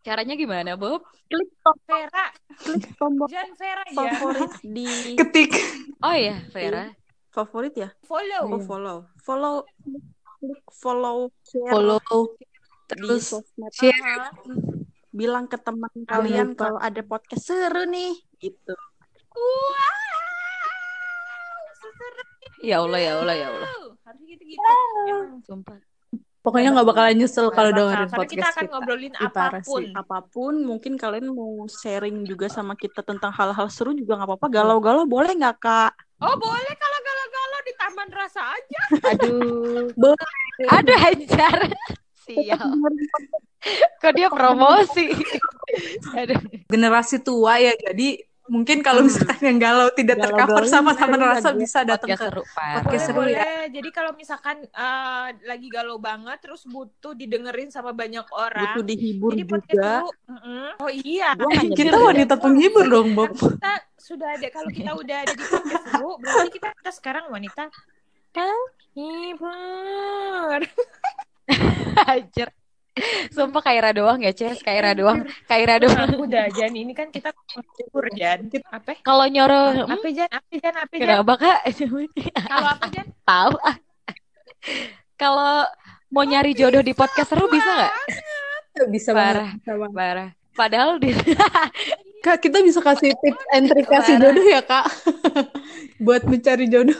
Caranya 0.00 0.32
gimana, 0.32 0.80
Bob? 0.80 1.04
Klik 1.28 1.52
tombol, 1.60 1.84
Vera, 1.84 2.26
klik 2.58 2.84
tombol 2.96 3.28
jangan 3.28 3.52
Vera 3.54 3.84
ya. 3.84 3.94
favorit 3.94 4.52
di 4.64 4.88
Ketik. 5.14 5.52
Oh 6.00 6.16
iya, 6.16 6.40
Vera. 6.50 6.88
favorit 7.30 7.74
ya. 7.76 7.92
Follow. 8.08 8.44
Oh 8.48 8.60
follow, 8.64 8.98
follow, 9.20 9.56
klik 10.40 10.64
follow, 10.72 11.28
share 11.46 11.70
Follow. 11.70 12.00
Terus 12.90 13.38
share. 13.76 14.32
Bilang 15.12 15.46
ke 15.52 15.60
teman 15.60 15.92
kalian 16.08 16.56
kalau 16.56 16.80
ada 16.80 17.04
podcast 17.04 17.52
seru 17.52 17.84
nih, 17.86 18.16
gitu. 18.40 18.74
Wow, 19.36 19.36
seseru. 19.36 19.99
Ya 22.60 22.76
Allah, 22.84 23.00
ya 23.00 23.12
Allah, 23.20 23.34
ya 23.36 23.46
Allah. 23.48 23.68
Harusnya 24.04 24.26
gitu-gitu. 24.36 24.68
Emang. 25.08 25.40
Sumpah. 25.44 25.78
Pokoknya 26.40 26.72
nggak 26.72 26.88
bakalan 26.88 27.20
nyesel 27.20 27.52
kalau 27.52 27.68
dengerin 27.68 28.08
karena 28.08 28.08
kita 28.08 28.16
podcast 28.16 28.48
akan 28.48 28.64
kita. 28.64 28.72
ngobrolin 28.72 29.12
apa 29.12 29.44
pun. 29.60 29.82
sih. 29.84 29.92
Apa 29.92 30.18
pun, 30.24 30.54
mungkin 30.64 30.92
kalian 30.96 31.26
mau 31.36 31.68
sharing 31.68 32.24
juga 32.24 32.48
sama 32.48 32.72
kita 32.80 33.04
tentang 33.04 33.28
hal-hal 33.28 33.68
seru 33.68 33.92
juga 33.92 34.16
nggak 34.16 34.28
apa-apa. 34.28 34.46
Galau-galau 34.48 35.04
boleh 35.04 35.36
nggak 35.36 35.56
kak? 35.60 35.92
Oh 36.24 36.36
boleh 36.40 36.74
kalau 36.80 36.98
galau-galau 37.04 37.60
di 37.60 37.72
taman 37.76 38.08
rasa 38.08 38.40
aja. 38.56 38.82
Aduh. 39.12 39.92
Aduh, 40.80 40.96
hajar. 40.96 41.58
Sial. 42.24 42.68
Kok 44.00 44.12
dia 44.16 44.28
promosi? 44.32 45.12
Aduh. 46.16 46.40
Generasi 46.72 47.20
tua 47.20 47.60
ya, 47.60 47.76
jadi 47.76 48.16
mungkin 48.50 48.82
kalau 48.82 49.06
misalkan 49.06 49.38
yang 49.46 49.58
galau 49.62 49.88
tidak 49.94 50.18
tercover 50.18 50.66
Galau-galau 50.66 50.74
sama 50.74 50.90
ini 50.92 50.98
taman 50.98 51.20
seru 51.22 51.30
rasa 51.30 51.50
bisa 51.54 51.78
datang 51.86 52.08
ke 52.10 52.18
seru. 52.18 52.42
Podcast 52.42 53.14
boleh, 53.14 53.38
seru 53.38 53.38
ya. 53.38 53.70
Jadi 53.70 53.88
kalau 53.94 54.12
misalkan 54.18 54.56
eh, 54.66 55.28
lagi 55.46 55.68
galau 55.70 56.02
banget 56.02 56.38
terus 56.42 56.66
butuh 56.66 57.14
didengerin 57.14 57.70
sama 57.70 57.94
banyak 57.94 58.26
orang. 58.34 58.74
Butuh 58.74 58.84
dihibur 58.84 59.30
Jadi 59.38 59.44
podcast 59.46 59.70
juga. 59.70 59.86
seru. 60.02 60.10
Mm-mm. 60.26 60.82
Oh 60.82 60.90
iya. 60.90 61.38
Kita 61.70 61.96
wanita 62.02 62.34
penghibur 62.36 62.90
dong, 62.90 63.14
Bob. 63.14 63.30
Kita 63.38 63.72
sudah 63.94 64.34
ada 64.34 64.48
kalau 64.50 64.70
kita 64.74 64.90
udah 64.98 65.16
ada 65.22 65.30
di 65.30 65.44
podcast 65.46 65.84
seru, 65.86 66.18
berarti 66.18 66.50
kita, 66.50 66.68
kita 66.74 66.90
sekarang 66.90 67.30
wanita 67.30 67.70
penghibur. 68.34 69.46
Hajar. 72.10 72.59
Sumpah 73.30 73.62
Kaira 73.62 73.94
doang 73.94 74.18
ya, 74.20 74.34
Ces. 74.34 74.60
Kaira 74.60 74.92
doang. 74.92 75.22
Kaira 75.46 75.78
doang. 75.78 75.94
Nah, 75.94 76.18
udah 76.18 76.44
Jan, 76.50 76.74
ini 76.74 76.92
kan 76.92 77.08
kita 77.08 77.30
penghibur 77.54 78.06
Jan. 78.12 78.50
Apa? 78.70 78.98
Kalau 79.00 79.26
nyuruh, 79.30 79.86
hmm, 79.86 79.94
Apa 79.94 80.08
Jan? 80.10 80.28
Apa 80.28 80.52
Jan? 80.58 80.74
Apa 80.74 80.94
Jan? 80.98 81.02
kenapa 81.06 81.32
Kak? 81.38 81.58
Kalau 82.50 82.68
apa 82.68 82.86
Jan? 82.90 83.06
Tahu 83.30 83.54
ah. 83.62 83.76
Kalau 85.14 85.52
mau 86.10 86.24
nyari 86.26 86.52
jodoh 86.56 86.82
di 86.82 86.92
podcast 86.92 87.30
seru 87.30 87.46
bisa 87.46 87.70
nggak? 87.70 87.94
Bisa 88.90 89.10
Parah. 89.14 89.50
banget. 89.62 89.94
Parah. 89.94 90.28
Padahal 90.56 90.98
di 90.98 91.14
Kak, 92.20 92.36
kita 92.44 92.60
bisa 92.60 92.84
kasih 92.84 93.16
tips 93.16 93.44
and 93.56 93.64
trick 93.72 93.88
kasih 93.88 94.20
jodoh 94.20 94.44
ya, 94.44 94.60
Kak? 94.60 94.86
Buat 96.04 96.28
mencari 96.28 96.68
jodoh. 96.68 96.96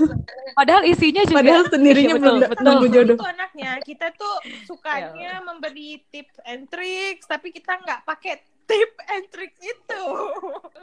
padahal 0.57 0.85
isinya 0.89 1.25
juga 1.29 1.41
Padahal 1.45 1.65
sendirinya 1.69 2.17
Iya, 2.17 2.21
betul, 2.21 2.37
belum 2.41 2.79
betul. 2.81 2.89
jodoh. 2.89 3.17
Itu 3.21 3.29
anaknya. 3.29 3.71
Kita 3.85 4.07
tuh 4.17 4.35
sukanya 4.65 5.45
memberi 5.45 6.01
tips 6.09 6.41
and 6.49 6.69
tricks, 6.73 7.29
tapi 7.29 7.53
kita 7.53 7.77
nggak 7.85 8.09
pakai 8.09 8.41
tip 8.65 8.93
and 9.13 9.25
tricks 9.29 9.61
itu. 9.61 10.05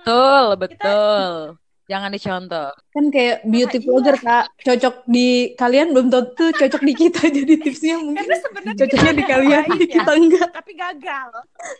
betul, 0.05 0.45
betul. 0.61 1.57
Jangan 1.87 2.11
dicontoh. 2.11 2.69
Kan 2.91 3.05
kayak 3.07 3.47
beauty 3.47 3.79
iya. 3.79 3.85
vlogger, 3.87 4.17
Kak. 4.19 4.45
Cocok 4.59 5.07
di 5.07 5.55
kalian 5.55 5.95
belum 5.95 6.11
tentu 6.11 6.51
cocok 6.51 6.81
di 6.83 6.93
kita. 6.93 7.21
Jadi 7.31 7.53
tipsnya 7.63 7.95
mungkin 7.95 8.27
Karena 8.27 8.37
sebenarnya 8.43 8.75
cocoknya 8.83 9.13
di 9.15 9.23
kalian, 9.23 9.65
di 9.79 9.85
ya, 9.87 9.93
kita 9.95 10.11
enggak. 10.13 10.49
tapi 10.51 10.71
gagal. 10.75 11.29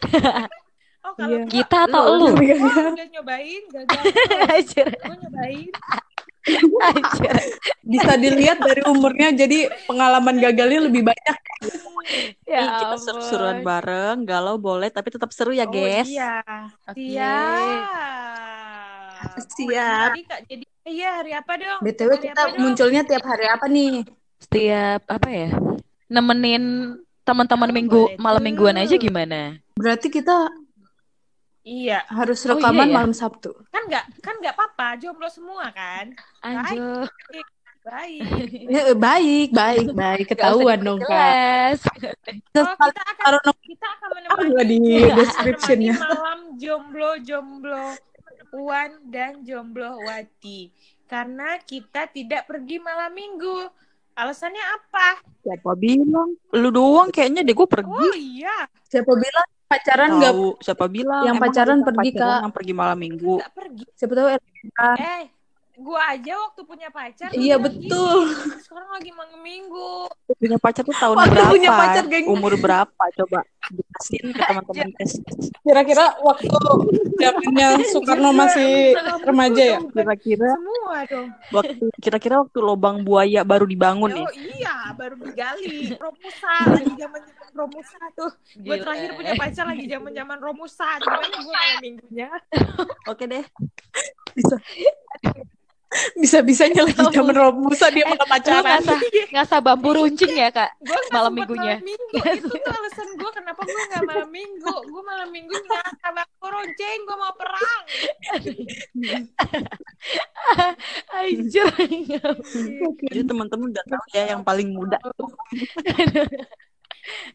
Oh 1.08 1.14
kalau 1.16 1.40
Iya. 1.40 1.48
Kita 1.48 1.78
atau 1.88 2.04
lu? 2.14 2.28
Gagal. 2.36 2.92
udah 2.92 3.08
nyobain, 3.10 3.64
gagal. 3.72 4.02
Hajar. 4.52 4.88
Gue 4.92 5.16
nyobain. 5.18 5.72
Hajar. 6.78 7.36
Bisa 7.82 8.12
dilihat 8.16 8.60
dari 8.60 8.82
umurnya, 8.84 9.32
jadi 9.32 9.68
pengalaman 9.84 10.36
gagalnya 10.38 10.84
lebih 10.84 11.04
banyak. 11.04 11.38
Ya 12.44 12.60
Nih, 12.62 12.72
kita 12.78 12.96
seru-seruan 12.98 13.60
bareng, 13.62 14.24
galau 14.24 14.56
boleh, 14.56 14.88
tapi 14.88 15.12
tetap 15.12 15.32
seru 15.32 15.52
ya, 15.52 15.64
Oh 15.64 15.72
guys. 15.72 16.08
iya. 16.08 16.44
Oke. 16.86 17.04
Siap. 17.04 17.88
Siap. 19.50 20.12
Jadi 20.14 20.22
Kak, 20.24 20.40
jadi 20.46 20.66
iya 20.86 21.10
hari 21.16 21.32
apa 21.34 21.54
dong? 21.56 21.80
BTW 21.82 22.10
Hari 22.10 22.24
kita 22.26 22.42
apa 22.42 22.50
dong? 22.50 22.60
munculnya 22.62 23.02
tiap 23.04 23.24
hari 23.24 23.46
apa 23.46 23.66
nih? 23.68 23.94
Setiap 24.38 25.02
apa 25.06 25.28
ya? 25.28 25.50
Nemenin 26.08 26.64
teman-teman 27.22 27.68
Oh, 27.68 27.76
minggu 27.76 28.02
boleh 28.08 28.20
malam 28.22 28.40
mingguan 28.40 28.78
aja 28.78 28.96
gimana? 28.96 29.60
Berarti 29.76 30.08
kita 30.08 30.48
Iya, 31.68 32.00
harus 32.08 32.40
Oh, 32.42 32.56
iya 32.56 32.64
rekaman 32.64 32.88
ya? 32.88 32.96
malam 32.96 33.12
Sabtu. 33.12 33.52
kan 33.68 33.84
nggak 33.84 34.06
kan 34.24 34.40
nggak 34.40 34.56
apa-apa, 34.56 34.96
jomblo 35.04 35.28
semua 35.28 35.68
kan. 35.76 36.16
Anjir. 36.40 37.12
Baik. 37.84 38.20
Eh, 38.68 38.92
baik, 38.96 39.50
baik, 39.52 39.88
baik. 39.92 40.26
Ketahuan 40.28 40.80
dong, 40.80 41.00
Kak. 41.00 41.80
Oh, 42.56 42.76
kita 42.76 43.02
akan 43.16 43.32
kita 43.64 43.88
akan 43.96 44.10
menemani 44.16 44.52
di 44.64 44.78
kita 44.80 45.08
akan 45.08 45.18
description-nya? 45.20 45.96
malam 45.96 46.40
jomblo 46.56 47.12
jomblo 47.24 47.96
Wan 48.52 48.92
dan 49.08 49.44
jomblo 49.44 50.04
Wati 50.04 50.72
karena 51.08 51.60
kita 51.64 52.12
tidak 52.12 52.48
pergi 52.48 52.80
malam 52.80 53.12
minggu. 53.12 53.72
Alasannya 54.18 54.64
apa? 54.66 55.24
Siapa 55.46 55.72
bilang? 55.78 56.36
Lu 56.58 56.74
doang 56.74 57.08
kayaknya 57.08 57.46
deh 57.46 57.54
gue 57.54 57.68
pergi. 57.70 57.88
Oh 57.92 58.18
iya, 58.18 58.68
Siapa 58.84 59.14
bilang 59.14 59.48
pacaran 59.68 60.10
nggak? 60.18 60.34
Siapa 60.64 60.86
bilang? 60.88 61.24
Yang 61.28 61.38
Emang 61.38 61.46
pacaran 61.52 61.78
pergi, 61.84 62.10
Kak. 62.16 62.40
yang 62.44 62.54
pergi 62.56 62.74
malam 62.74 62.98
minggu. 62.98 63.34
pergi. 63.52 63.84
Siapa 63.94 64.14
tahu 64.16 64.28
Eh, 64.98 65.22
Gua 65.77 66.01
aja 66.10 66.34
waktu 66.41 66.62
punya 66.65 66.89
pacar. 66.89 67.29
Iya, 67.29 67.62
betul. 67.62 68.34
Sekarang 68.65 68.89
lagi 68.89 69.13
malam 69.13 69.38
minggu. 69.38 70.10
Punya 70.34 70.57
pacar 70.57 70.81
tuh 70.81 70.98
tahun 70.98 71.13
Waktu 71.15 71.38
berapa? 71.38 71.53
punya 71.53 71.69
pacar, 71.72 72.03
geng. 72.10 72.25
Umur 72.25 72.57
berapa? 72.57 73.03
Coba 73.13 73.46
jelasin 73.67 74.25
ke 74.34 74.41
teman-teman. 74.41 74.89
Kira-kira 75.62 76.05
waktu 76.17 76.50
zamannya 77.13 77.67
Soekarno 77.93 78.29
masih 78.34 78.96
remaja 79.22 79.63
ya? 79.75 79.79
Kira-kira 79.86 80.50
Semua 80.55 80.98
dong. 81.05 81.27
waktu 81.53 81.84
kira-kira 82.00 82.36
waktu 82.41 82.57
lubang 82.57 83.05
buaya 83.05 83.46
baru 83.46 83.69
dibangun 83.69 84.17
nih. 84.17 84.25
Oh 84.25 84.34
iya, 84.34 84.75
baru 84.98 85.13
digali. 85.19 85.93
Romusa 85.93 86.53
lagi 86.74 86.93
zaman 86.96 87.22
zaman 87.22 87.51
Romusa 87.53 88.01
tuh. 88.13 88.31
Gue 88.57 88.75
terakhir 88.81 89.10
punya 89.13 89.34
pacar 89.36 89.65
lagi 89.69 89.86
zaman 89.86 90.10
zaman 90.10 90.38
Romusa. 90.41 90.88
Gimana 90.98 91.25
gue 91.27 91.43
malam 91.46 91.77
minggunya? 91.86 92.29
Oke 93.05 93.29
deh. 93.29 93.46
Bisa. 94.34 94.57
Bisa-bisanya 96.18 96.82
lagi 96.86 97.04
zaman 97.13 97.36
Romusa 97.36 97.88
dia 97.94 98.06
malah 98.08 98.25
Lu 98.25 98.32
pacaran. 98.32 98.82
ngasah, 98.82 99.00
ngasah 99.34 99.60
bambu 99.62 99.89
runcing 99.94 100.34
ya 100.34 100.50
kak? 100.50 100.70
Nggak 100.82 101.01
Malam 101.13 101.34
minggunya. 101.34 101.75
Malam 101.80 101.88
minggu 101.88 102.18
itu 102.34 102.48
tuh 102.50 102.74
alasan 102.77 103.10
gue 103.18 103.32
kenapa 103.34 103.62
gue 103.66 103.84
nggak 103.94 104.04
malam 104.06 104.30
minggu. 104.30 104.75
Gue 104.88 105.04
malam 105.06 105.30
minggunya 105.32 105.82
kabar 106.01 106.25
ronceng 106.42 107.00
gue 107.06 107.18
mau 107.18 107.34
perang. 107.36 107.82
Anjir. 111.18 111.70
Jadi 113.08 113.22
teman-teman 113.25 113.68
udah 113.74 113.86
tahu 113.88 114.06
ya 114.13 114.24
yang 114.38 114.44
paling 114.46 114.70
muda. 114.74 114.98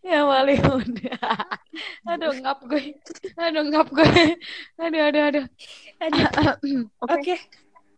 ya 0.04 0.20
paling 0.28 0.60
udah. 0.60 1.18
Aduh 2.08 2.32
ngap 2.40 2.58
gue. 2.68 2.82
Aduh 3.40 3.64
ngap 3.72 3.88
gue. 3.88 4.36
Aduh 4.80 5.00
aduh 5.08 5.22
aduh. 5.32 5.44
Oke. 7.12 7.36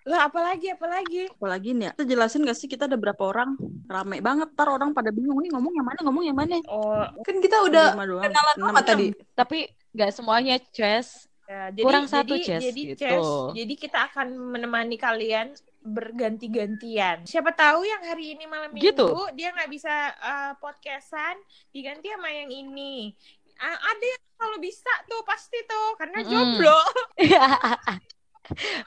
Lah 0.05 0.29
apalagi 0.29 0.69
apalagi? 0.69 1.33
Apalagi 1.33 1.73
nih 1.73 1.89
ya. 1.89 1.93
Kita 1.97 2.05
jelasin 2.05 2.45
gak 2.45 2.59
sih 2.61 2.69
kita 2.69 2.85
ada 2.85 3.01
berapa 3.01 3.23
orang? 3.25 3.57
Rame 3.89 4.21
banget. 4.21 4.53
Ntar 4.53 4.69
orang 4.69 4.93
pada 4.93 5.09
bingung 5.09 5.41
nih 5.41 5.49
ngomong 5.57 5.73
yang 5.73 5.87
mana, 5.89 6.01
ngomong 6.05 6.25
yang 6.29 6.37
mana. 6.37 6.61
Oh, 6.69 7.09
Kan 7.25 7.41
kita 7.41 7.65
udah 7.65 7.97
kenalan 7.97 8.57
lama 8.61 8.81
tadi. 8.85 9.17
Tapi 9.33 9.65
nggak 9.97 10.11
semuanya 10.13 10.61
Ces. 10.75 11.25
ya, 11.49 11.69
jadi, 11.73 11.85
Kurang 11.85 12.05
satu, 12.09 12.37
jadi, 12.37 12.45
Ces, 12.45 12.63
Jadi, 12.69 12.81
gitu. 12.97 13.05
Ces, 13.05 13.29
jadi 13.57 13.75
kita 13.81 13.99
akan 14.13 14.27
menemani 14.37 14.97
kalian 14.97 15.53
berganti-gantian. 15.85 17.29
Siapa 17.29 17.53
tahu 17.53 17.85
yang 17.85 18.01
hari 18.05 18.33
ini 18.33 18.45
malam 18.49 18.73
minggu 18.73 18.89
Gitu. 18.93 19.09
dia 19.37 19.53
nggak 19.53 19.69
bisa 19.69 19.93
uh, 20.25 20.53
podcastan, 20.57 21.37
diganti 21.69 22.09
sama 22.13 22.33
yang 22.33 22.49
ini. 22.49 23.13
A- 23.61 23.81
ada 23.93 24.05
yang 24.05 24.23
kalau 24.41 24.57
bisa 24.59 24.89
tuh 25.05 25.21
pasti 25.29 25.61
tuh 25.69 25.89
karena 26.01 26.19
Mm-mm. 26.25 26.33
jomblo. 26.33 26.81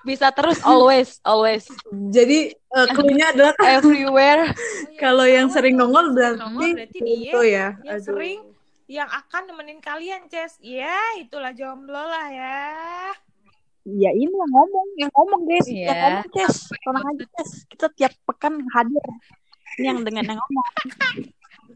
Bisa 0.06 0.30
terus 0.30 0.62
always 0.62 1.18
always 1.26 1.66
Jadi 2.14 2.54
eh, 2.54 2.88
clue-nya 2.94 3.34
adalah 3.34 3.54
everywhere. 3.78 4.54
kalau 5.04 5.26
yang 5.26 5.50
sering 5.50 5.76
nongol 5.76 6.14
Nongol 6.14 6.14
berarti 6.14 6.70
berarti 6.76 7.00
dia 7.02 7.16
itu 7.32 7.40
ya. 7.44 7.68
yang 7.84 7.98
Aduh. 8.00 8.06
sering 8.06 8.40
yang 8.88 9.10
akan 9.12 9.52
nemenin 9.52 9.84
kalian, 9.84 10.32
Ces. 10.32 10.56
Ya, 10.64 10.96
itulah 11.20 11.52
jomblo 11.52 12.00
lah 12.00 12.28
ya. 12.32 12.64
Ya 13.84 14.12
ini 14.16 14.32
yang 14.32 14.52
ngomong, 14.52 14.88
yang 14.96 15.12
ngomong 15.12 15.42
guys, 15.44 15.68
Iya. 15.68 15.92
yang 15.92 16.00
ngomong 16.08 16.26
Ces, 16.32 16.56
tenang 16.72 17.06
aja 17.08 17.26
Ces. 17.36 17.52
Kita 17.68 17.88
tiap 17.92 18.14
pekan 18.24 18.64
hadir. 18.72 19.04
Ini 19.76 19.92
yang 19.92 20.00
dengan 20.08 20.24
yang 20.24 20.40
ngomong. 20.40 20.68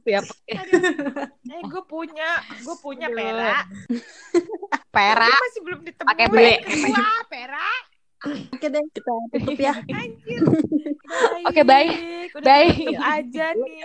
Siap. 0.01 0.23
Eh, 0.47 1.61
gue 1.67 1.83
punya, 1.83 2.39
gue 2.63 2.75
punya 2.79 3.11
Aduh. 3.11 3.67
perak. 4.91 5.39
Masih 5.41 5.61
belum 5.63 5.79
ditemuin. 5.81 6.09
Pakai 6.11 6.27
B. 6.27 6.37
Wah, 6.91 7.23
perak. 7.25 7.83
Oke 8.21 8.69
deh, 8.69 8.85
kita 8.91 9.11
tutup 9.33 9.57
ya. 9.57 9.73
Anjir. 9.97 10.41
Oke, 11.49 11.61
bye. 11.63 11.89
Udah 12.37 12.57
Bye. 12.61 12.69
gitu 12.69 13.01
aja 13.01 13.47
nih. 13.57 13.81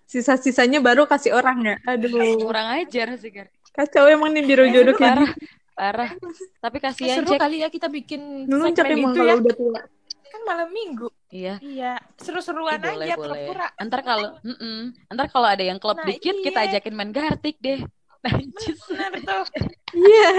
sisa-sisanya 0.10 0.82
baru 0.82 1.06
kasih 1.06 1.38
orang 1.38 1.62
ya. 1.62 1.76
Aduh. 1.86 2.42
Kurang 2.42 2.82
ajar 2.82 3.14
sih 3.22 3.30
kan. 3.30 3.46
Kacau 3.70 4.10
emang 4.10 4.34
nih 4.34 4.44
biro 4.50 4.66
jodoh 4.66 4.98
kayak 4.98 5.22
Parah. 5.22 5.32
Parah. 5.78 6.12
Tapi 6.58 6.78
kasihan 6.82 7.22
seru 7.22 7.38
cek. 7.38 7.40
kali 7.40 7.62
ya 7.62 7.70
kita 7.70 7.86
bikin 7.88 8.50
Ngeluncak 8.50 8.90
segmen 8.90 8.98
emang 8.98 9.14
itu 9.14 9.20
kalau 9.22 9.30
ya. 9.30 9.38
udah 9.38 9.56
tua. 9.56 9.82
Kan 10.30 10.42
malam 10.46 10.70
minggu. 10.74 11.10
Iya. 11.30 11.62
Iya, 11.62 11.94
seru-seruan 12.18 12.82
aja 12.82 13.14
pura-pura. 13.14 13.70
Ntar 13.78 14.02
kalau, 14.02 14.30
mm-mm. 14.42 14.98
ntar 15.14 15.30
kalau 15.30 15.46
ada 15.46 15.62
yang 15.62 15.78
klub 15.78 16.02
Nah, 16.02 16.10
dikit, 16.10 16.42
kita 16.42 16.66
iya. 16.66 16.68
ajakin 16.74 16.94
main 16.98 17.14
gartik 17.14 17.62
deh. 17.62 17.86
Anjir. 18.20 18.76
Bener 18.84 19.14
tuh. 19.24 19.44
Iya. 19.90 20.32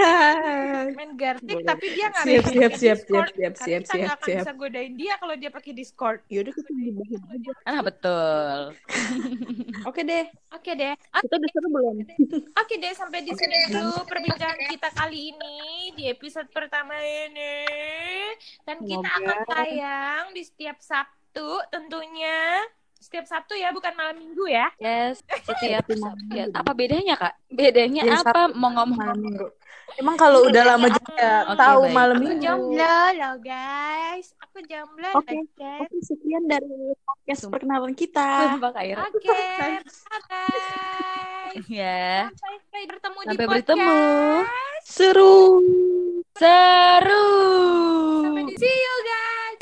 main 0.93 1.11
gartik 1.13 1.43
Boleh. 1.51 1.67
tapi 1.67 1.85
dia 1.91 2.07
nggak 2.07 2.23
Siap, 2.23 2.39
bisa 2.39 2.51
siap, 2.53 2.71
siap, 2.71 2.99
siap, 3.01 3.27
siap, 3.33 3.53
siap, 3.57 3.81
kita 3.83 3.91
nggak 3.91 3.91
siap, 3.91 4.15
akan 4.15 4.27
siap. 4.29 4.39
bisa 4.39 4.51
godain 4.53 4.93
dia 4.95 5.13
kalau 5.17 5.35
dia 5.35 5.49
pakai 5.49 5.71
Discord 5.73 6.19
Yaudah 6.27 6.53
kita 6.53 6.69
dibahin 6.71 7.21
aja. 7.27 7.51
Ah, 7.65 7.81
betul. 7.81 8.59
Oke 9.89 10.01
deh. 10.03 10.23
oke 10.51 10.71
deh 10.71 10.93
Kita 10.93 11.35
udah 11.35 11.49
seru 11.49 11.67
belum? 11.69 11.97
oke 12.53 12.73
deh 12.75 12.93
sampai 12.93 13.19
di 13.21 13.33
sini 13.33 13.57
dulu 13.71 14.03
perbincangan 14.05 14.61
kita 14.69 14.89
kali 14.93 15.33
ini 15.33 15.57
di 15.91 16.03
episode 16.05 16.47
pertama 16.47 16.93
ini 16.95 17.55
dan 18.61 18.77
kita 18.79 19.09
akan 19.17 19.37
tayang 19.47 20.25
di 20.31 20.43
setiap 20.43 20.77
Sabtu 20.77 21.49
tentunya 21.67 22.61
setiap 23.01 23.25
Sabtu 23.25 23.53
ya 23.53 23.69
bukan 23.69 23.91
malam 23.91 24.13
minggu 24.13 24.45
ya 24.45 24.69
Yes, 24.77 25.19
setiap 25.41 25.89
malam 25.97 26.21
ya, 26.29 26.45
apa 26.53 26.71
bedanya 26.71 27.17
kak? 27.17 27.33
Bedanya 27.47 28.05
Yang 28.05 28.21
apa? 28.23 28.53
Mau 28.53 28.69
ngomong 28.71 28.93
Malam 28.95 29.17
minggu. 29.19 29.47
Emang 29.91 30.15
kalau 30.15 30.45
udah 30.45 30.63
lama 30.63 30.87
juga 30.87 31.29
Oke, 31.43 31.57
tahu 31.57 31.81
baik. 31.83 31.91
malam 31.91 32.15
aku 32.15 32.23
minggu. 32.23 32.39
jomblo 32.39 32.95
loh 33.11 33.35
guys 33.43 34.27
aku 34.39 34.57
jomblo 34.63 35.09
Oke. 35.11 35.33
loh 35.33 35.45
guys 35.51 35.83
Oke, 35.83 35.97
sekian 36.05 36.43
dari 36.45 36.71
podcast 37.01 37.39
Sumpah. 37.41 37.53
perkenalan 37.57 37.91
kita. 37.91 38.29
Oke 38.55 39.27
bye 39.27 39.81
bye 40.29 41.59
Ya, 41.67 42.31
sampai 42.31 42.87
bertemu 42.87 43.17
di 43.17 43.27
sampai 43.27 43.43
podcast 43.43 43.67
bertemu. 43.67 43.99
Seru. 44.81 45.35
Seru. 46.31 47.27
sampai 48.23 48.43
di 48.45 48.55
see 48.55 48.71
you 48.71 48.95
guys 49.03 49.59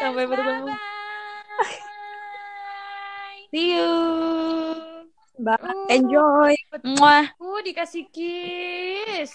Sampai 0.00 0.24
bertemu. 0.24 0.64
bye 0.64 1.86
See 3.48 3.80
you. 3.80 3.88
Bye. 5.40 5.56
Enjoy. 5.88 6.52
Muah. 6.84 7.32
Uh, 7.40 7.60
dikasih 7.64 8.04
kiss. 8.12 9.26